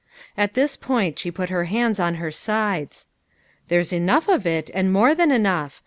At 0.35 0.55
this 0.55 0.75
point 0.75 1.19
she 1.19 1.29
put 1.29 1.51
her 1.51 1.65
hands 1.65 1.99
on 1.99 2.15
her 2.15 2.31
sides." 2.31 3.05
There's 3.67 3.93
enough 3.93 4.27
of 4.27 4.47
it, 4.47 4.71
and 4.73 4.91
more 4.91 5.13
than 5.13 5.31
enough. 5.31 5.79